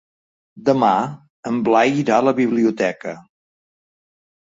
[0.69, 0.89] Demà
[1.53, 3.17] en Blai irà a la biblioteca.